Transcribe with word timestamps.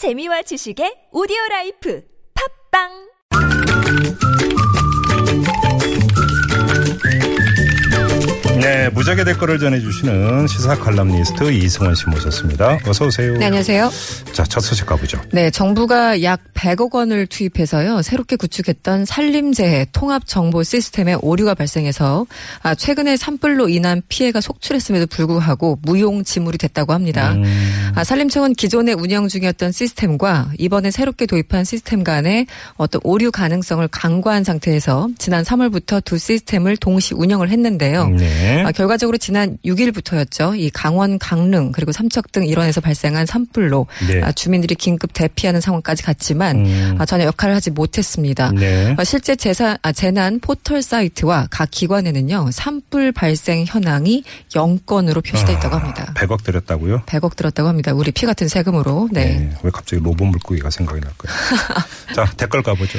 재미와 0.00 0.40
지식의 0.40 1.12
오디오 1.12 1.36
life 1.50 2.00
팟빵! 2.72 2.88
네, 8.62 8.79
무작위 8.92 9.24
댓글을 9.24 9.58
전해주시는 9.58 10.46
시사 10.46 10.76
칼럼니스트 10.76 11.50
이승원 11.52 11.94
씨 11.94 12.06
모셨습니다. 12.08 12.78
어서 12.86 13.06
오세요. 13.06 13.36
네, 13.38 13.46
안녕하세요. 13.46 13.90
자, 14.32 14.44
첫 14.44 14.60
소식 14.60 14.86
가보죠. 14.86 15.20
네, 15.32 15.50
정부가 15.50 16.22
약 16.22 16.40
100억 16.54 16.94
원을 16.94 17.26
투입해서요, 17.26 18.02
새롭게 18.02 18.36
구축했던 18.36 19.04
산림재해 19.04 19.86
통합 19.92 20.26
정보 20.26 20.62
시스템에 20.62 21.16
오류가 21.20 21.54
발생해서, 21.54 22.26
아, 22.62 22.74
최근에 22.74 23.16
산불로 23.16 23.68
인한 23.68 24.02
피해가 24.08 24.40
속출했음에도 24.40 25.06
불구하고 25.06 25.78
무용지물이 25.82 26.58
됐다고 26.58 26.92
합니다. 26.92 27.32
음. 27.32 27.92
아, 27.94 28.04
산림청은 28.04 28.54
기존에 28.54 28.92
운영 28.92 29.28
중이었던 29.28 29.72
시스템과 29.72 30.52
이번에 30.58 30.90
새롭게 30.90 31.26
도입한 31.26 31.64
시스템 31.64 32.04
간의 32.04 32.46
어떤 32.76 33.00
오류 33.04 33.30
가능성을 33.30 33.86
강구한 33.88 34.44
상태에서 34.44 35.08
지난 35.18 35.44
3월부터 35.44 36.04
두 36.04 36.18
시스템을 36.18 36.76
동시 36.76 37.14
운영을 37.14 37.50
했는데요. 37.50 38.08
네. 38.08 38.62
아, 38.64 38.72
결과적으로 38.80 39.18
지난 39.18 39.58
6일부터였죠. 39.62 40.58
이 40.58 40.70
강원 40.70 41.18
강릉 41.18 41.70
그리고 41.70 41.92
삼척 41.92 42.32
등 42.32 42.46
일원에서 42.46 42.80
발생한 42.80 43.26
산불로 43.26 43.86
네. 44.08 44.22
아, 44.22 44.32
주민들이 44.32 44.74
긴급 44.74 45.12
대피하는 45.12 45.60
상황까지 45.60 46.02
갔지만 46.02 46.64
음. 46.64 46.96
아, 46.98 47.04
전혀 47.04 47.26
역할을 47.26 47.54
하지 47.54 47.70
못했습니다. 47.70 48.52
네. 48.52 48.94
아, 48.96 49.04
실제 49.04 49.36
재산, 49.36 49.76
아, 49.82 49.92
재난 49.92 50.40
포털 50.40 50.80
사이트와 50.80 51.48
각 51.50 51.70
기관에는요 51.70 52.52
산불 52.52 53.12
발생 53.12 53.66
현황이 53.66 54.24
0건으로 54.54 55.22
표시돼 55.22 55.52
있다고 55.52 55.76
합니다. 55.76 56.14
100억 56.16 56.42
들였다고요? 56.42 57.02
100억 57.04 57.36
들었다고 57.36 57.68
합니다. 57.68 57.92
우리 57.92 58.10
피 58.12 58.24
같은 58.24 58.48
세금으로. 58.48 59.10
네. 59.12 59.54
왜 59.62 59.70
갑자기 59.70 60.02
로봇 60.02 60.26
물고기가 60.26 60.70
생각이 60.70 61.00
날까요? 61.00 61.36
자, 62.16 62.32
댓글 62.38 62.62
가보죠. 62.62 62.98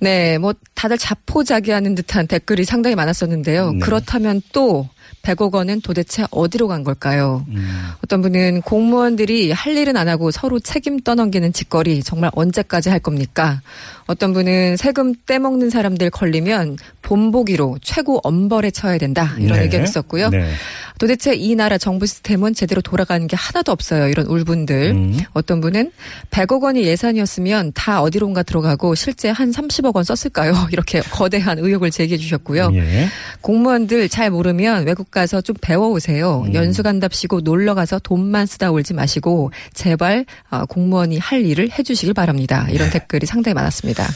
네, 0.00 0.38
뭐 0.38 0.54
다들 0.80 0.96
자포자기하는 0.96 1.94
듯한 1.94 2.26
댓글이 2.26 2.64
상당히 2.64 2.96
많았었는데요. 2.96 3.72
네. 3.72 3.78
그렇다면 3.80 4.40
또 4.54 4.88
100억 5.20 5.52
원은 5.52 5.82
도대체 5.82 6.24
어디로 6.30 6.68
간 6.68 6.84
걸까요? 6.84 7.44
음. 7.48 7.90
어떤 8.02 8.22
분은 8.22 8.62
공무원들이 8.62 9.52
할 9.52 9.76
일은 9.76 9.98
안 9.98 10.08
하고 10.08 10.30
서로 10.30 10.58
책임 10.58 10.98
떠넘기는 10.98 11.52
짓거리 11.52 12.02
정말 12.02 12.30
언제까지 12.32 12.88
할 12.88 12.98
겁니까? 12.98 13.60
어떤 14.06 14.32
분은 14.32 14.78
세금 14.78 15.14
떼먹는 15.26 15.68
사람들 15.68 16.08
걸리면 16.08 16.78
본보기로 17.02 17.78
최고 17.82 18.18
엄벌에 18.22 18.70
처해야 18.70 18.96
된다 18.96 19.34
이런 19.38 19.58
네. 19.58 19.64
의견이 19.64 19.84
있었고요. 19.84 20.30
네. 20.30 20.50
도대체 20.98 21.34
이 21.34 21.54
나라 21.54 21.78
정부 21.78 22.06
시스템은 22.06 22.52
제대로 22.52 22.82
돌아가는 22.82 23.26
게 23.26 23.34
하나도 23.34 23.72
없어요. 23.72 24.08
이런 24.08 24.26
울분들. 24.26 24.90
음. 24.90 25.18
어떤 25.32 25.60
분은 25.62 25.92
100억 26.30 26.62
원이 26.62 26.82
예산이었으면 26.82 27.72
다 27.74 28.02
어디론가 28.02 28.42
들어가고 28.42 28.94
실제 28.94 29.30
한 29.30 29.50
30억 29.50 29.94
원 29.94 30.04
썼을까요? 30.04 30.52
이렇게 30.72 31.00
거대한 31.00 31.58
의혹을 31.58 31.90
제기해 31.90 32.18
주셨고요. 32.18 32.70
예. 32.74 33.08
공무원들 33.40 34.08
잘 34.08 34.30
모르면 34.30 34.86
외국 34.86 35.10
가서 35.10 35.40
좀 35.40 35.56
배워오세요. 35.60 36.44
음. 36.46 36.54
연수 36.54 36.82
간답시고 36.82 37.40
놀러 37.40 37.74
가서 37.74 37.98
돈만 37.98 38.46
쓰다 38.46 38.70
올지 38.70 38.94
마시고 38.94 39.50
제발 39.74 40.24
어, 40.50 40.66
공무원이 40.66 41.18
할 41.18 41.44
일을 41.44 41.70
해주시길 41.78 42.14
바랍니다. 42.14 42.66
이런 42.70 42.90
네. 42.90 42.98
댓글이 42.98 43.26
상당히 43.26 43.54
많았습니다. 43.54 44.06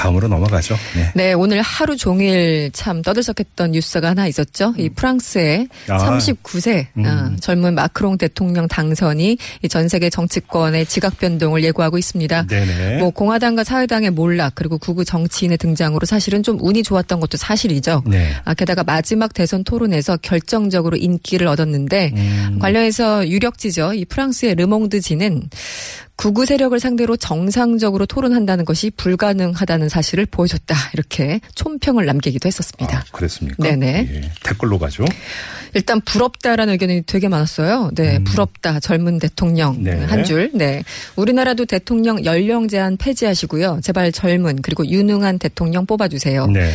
다음으로 0.00 0.28
넘어가죠. 0.28 0.76
네. 0.96 1.12
네, 1.14 1.32
오늘 1.34 1.60
하루 1.60 1.94
종일 1.94 2.70
참 2.72 3.02
떠들썩했던 3.02 3.72
뉴스가 3.72 4.08
하나 4.08 4.26
있었죠. 4.26 4.72
이 4.78 4.88
프랑스의 4.88 5.68
아. 5.88 5.98
39세 5.98 6.86
음. 6.96 7.04
어, 7.04 7.36
젊은 7.38 7.74
마크롱 7.74 8.16
대통령 8.16 8.66
당선이 8.66 9.36
이전 9.62 9.88
세계 9.88 10.08
정치권의 10.08 10.86
지각 10.86 11.18
변동을 11.18 11.62
예고하고 11.64 11.98
있습니다. 11.98 12.46
네네. 12.46 12.98
뭐 12.98 13.10
공화당과 13.10 13.62
사회당의 13.62 14.10
몰락 14.12 14.54
그리고 14.54 14.78
구구 14.78 15.04
정치인의 15.04 15.58
등장으로 15.58 16.06
사실은 16.06 16.42
좀 16.42 16.56
운이 16.60 16.82
좋았던 16.82 17.20
것도 17.20 17.36
사실이죠. 17.36 18.02
네. 18.06 18.34
아, 18.46 18.54
게다가 18.54 18.82
마지막 18.82 19.34
대선 19.34 19.64
토론에서 19.64 20.16
결정적으로 20.16 20.96
인기를 20.96 21.46
얻었는데 21.46 22.12
음. 22.16 22.58
관련해서 22.58 23.28
유력지죠. 23.28 23.92
이 23.92 24.06
프랑스의 24.06 24.54
르몽드지는 24.54 25.42
구구 26.20 26.44
세력을 26.44 26.78
상대로 26.78 27.16
정상적으로 27.16 28.04
토론한다는 28.04 28.66
것이 28.66 28.90
불가능하다는 28.90 29.88
사실을 29.88 30.26
보여줬다. 30.26 30.76
이렇게 30.92 31.40
촌평을 31.54 32.04
남기기도 32.04 32.46
했었습니다. 32.46 32.98
아, 32.98 33.04
그랬습니까? 33.10 33.62
네네. 33.62 34.08
예. 34.12 34.30
댓글로 34.44 34.78
가죠. 34.78 35.06
일단 35.72 36.02
부럽다라는 36.02 36.74
의견이 36.74 37.04
되게 37.06 37.28
많았어요. 37.28 37.92
네, 37.94 38.22
부럽다. 38.24 38.80
젊은 38.80 39.18
대통령 39.18 39.76
음. 39.76 39.84
네. 39.84 40.04
한 40.04 40.22
줄. 40.24 40.50
네. 40.52 40.84
우리나라도 41.16 41.64
대통령 41.64 42.22
연령 42.26 42.68
제한 42.68 42.98
폐지하시고요. 42.98 43.80
제발 43.82 44.12
젊은 44.12 44.60
그리고 44.60 44.86
유능한 44.86 45.38
대통령 45.38 45.86
뽑아주세요. 45.86 46.48
네. 46.48 46.70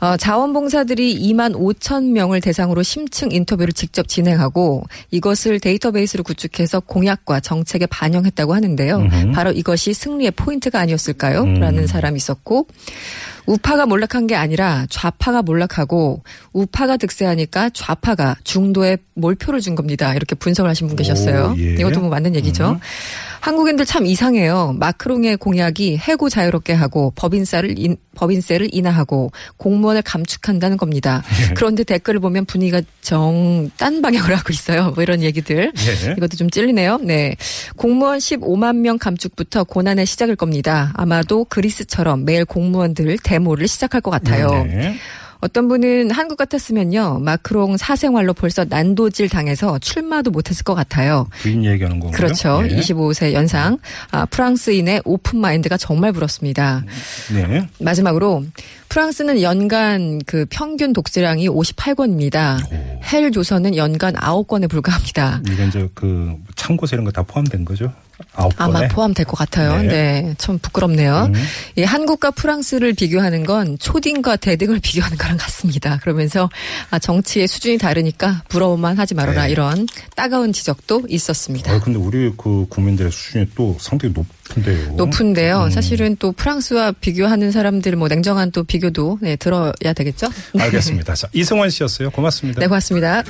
어, 0.00 0.16
자원봉사들이 0.16 1.20
2만 1.20 1.54
5천 1.54 2.10
명을 2.10 2.40
대상으로 2.40 2.82
심층 2.82 3.30
인터뷰를 3.32 3.72
직접 3.72 4.08
진행하고 4.08 4.84
이것을 5.10 5.60
데이터베이스로 5.60 6.22
구축해서 6.22 6.80
공약과 6.80 7.40
정책에 7.40 7.86
반영했다고 7.86 8.54
하는데요. 8.54 8.96
음흠. 8.96 9.32
바로 9.32 9.52
이것이 9.52 9.92
승리의 9.92 10.32
포인트가 10.32 10.80
아니었을까요? 10.80 11.42
음. 11.42 11.54
라는 11.60 11.86
사람이 11.86 12.16
있었고 12.16 12.66
우파가 13.46 13.86
몰락한 13.86 14.26
게 14.26 14.36
아니라 14.36 14.86
좌파가 14.88 15.42
몰락하고 15.42 16.22
우파가 16.52 16.96
득세하니까 16.96 17.70
좌파가 17.70 18.36
중도에 18.44 18.96
몰표를 19.14 19.60
준 19.60 19.74
겁니다. 19.74 20.14
이렇게 20.14 20.34
분석을 20.34 20.70
하신 20.70 20.86
분 20.86 20.96
계셨어요. 20.96 21.54
오, 21.56 21.60
예. 21.60 21.74
이것도 21.74 22.00
뭐 22.00 22.08
맞는 22.08 22.36
얘기죠. 22.36 22.70
음. 22.70 22.80
한국인들 23.40 23.86
참 23.86 24.06
이상해요. 24.06 24.74
마크롱의 24.78 25.38
공약이 25.38 25.96
해고 25.96 26.28
자유롭게 26.28 26.72
하고 26.74 27.12
법인세를 27.16 27.78
인, 27.78 27.96
법인세를 28.14 28.68
인하하고 28.72 29.32
공무원을 29.56 30.02
감축한다는 30.02 30.76
겁니다. 30.76 31.22
예. 31.48 31.54
그런데 31.54 31.84
댓글을 31.84 32.20
보면 32.20 32.44
분위기가 32.44 32.82
정 33.00 33.70
딴 33.78 34.02
방향으로 34.02 34.36
하고 34.36 34.52
있어요. 34.52 34.90
뭐 34.94 35.02
이런 35.02 35.22
얘기들. 35.22 35.72
예. 36.06 36.12
이것도 36.12 36.36
좀 36.36 36.50
찔리네요. 36.50 36.98
네. 37.02 37.34
공무원 37.76 38.18
15만 38.18 38.76
명 38.76 38.98
감축부터 38.98 39.64
고난의 39.64 40.06
시작일 40.06 40.36
겁니다. 40.36 40.92
아마도 40.94 41.44
그리스처럼 41.44 42.24
매일 42.24 42.44
공무원들 42.44 43.18
데모를 43.22 43.68
시작할 43.68 44.00
것 44.00 44.10
같아요. 44.10 44.64
네. 44.64 44.96
어떤 45.40 45.68
분은 45.68 46.10
한국 46.10 46.36
같았으면요. 46.36 47.20
마크롱 47.20 47.76
사생활로 47.76 48.34
벌써 48.34 48.64
난도질 48.64 49.28
당해서 49.28 49.78
출마도 49.78 50.30
못했을 50.30 50.64
것 50.64 50.74
같아요. 50.74 51.26
부인 51.40 51.64
얘기하는 51.64 52.00
건가요? 52.00 52.16
그렇죠. 52.16 52.62
예. 52.64 52.76
25세 52.76 53.32
연상. 53.32 53.78
아, 54.10 54.26
프랑스인의 54.26 55.02
open 55.04 55.40
mind가 55.40 55.76
정말 55.76 56.12
부럽습니다. 56.12 56.84
네. 57.32 57.66
마지막으로 57.80 58.44
프랑스는 58.88 59.40
연간 59.40 60.20
그 60.26 60.46
평균 60.50 60.92
독서량이 60.92 61.48
58권입니다. 61.48 62.58
헬조선은 63.12 63.76
연간 63.76 64.14
9권에 64.14 64.68
불과합니다. 64.68 65.42
이건 65.50 65.68
이제 65.68 65.88
그 65.94 66.34
참고서 66.70 66.94
이런 66.96 67.04
거 67.04 67.10
다 67.10 67.22
포함된 67.24 67.64
거죠? 67.64 67.92
아홉 68.34 68.52
아마 68.60 68.74
번에. 68.74 68.88
포함될 68.88 69.24
것 69.26 69.36
같아요. 69.36 69.82
네. 69.82 69.88
네. 69.88 70.34
참 70.38 70.58
부끄럽네요. 70.58 71.30
음. 71.34 71.42
이 71.76 71.82
한국과 71.82 72.30
프랑스를 72.32 72.92
비교하는 72.92 73.44
건 73.44 73.78
초딩과 73.78 74.36
대등을 74.36 74.78
비교하는 74.80 75.16
거랑 75.18 75.36
같습니다. 75.38 75.98
그러면서 76.02 76.48
아, 76.90 76.98
정치의 76.98 77.48
수준이 77.48 77.78
다르니까 77.78 78.42
부러워만 78.48 78.98
하지 78.98 79.14
말아라 79.14 79.46
네. 79.46 79.50
이런 79.52 79.86
따가운 80.14 80.52
지적도 80.52 81.02
있었습니다. 81.08 81.72
아, 81.72 81.80
근데 81.80 81.98
우리 81.98 82.32
그 82.36 82.66
국민들의 82.68 83.10
수준이 83.10 83.46
또 83.56 83.76
상당히 83.80 84.14
높은데요. 84.14 84.92
높은데요. 84.92 85.64
음. 85.64 85.70
사실은 85.70 86.14
또 86.18 86.30
프랑스와 86.32 86.92
비교하는 86.92 87.50
사람들 87.50 87.96
뭐 87.96 88.06
냉정한 88.08 88.52
또 88.52 88.62
비교도 88.64 89.18
네, 89.22 89.36
들어야 89.36 89.72
되겠죠? 89.96 90.28
알겠습니다. 90.58 91.14
자, 91.14 91.26
이승원 91.32 91.70
씨였어요. 91.70 92.10
고맙습니다. 92.10 92.60
네, 92.60 92.66
고맙습니다. 92.66 93.24